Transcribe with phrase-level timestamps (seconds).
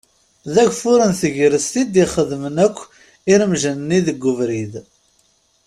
[0.53, 2.77] D ageffur n tegrest i d-ixedmen akk
[3.33, 4.73] iremjen-nni deg ubrid.